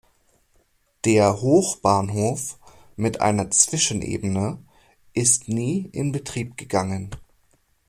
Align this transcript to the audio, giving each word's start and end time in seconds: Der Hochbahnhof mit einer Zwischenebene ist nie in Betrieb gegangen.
Der 1.05 1.41
Hochbahnhof 1.41 2.57
mit 2.95 3.21
einer 3.21 3.51
Zwischenebene 3.51 4.57
ist 5.13 5.47
nie 5.47 5.91
in 5.93 6.11
Betrieb 6.11 6.57
gegangen. 6.57 7.11